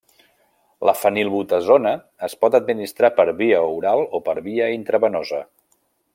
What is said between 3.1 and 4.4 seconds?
per via oral o per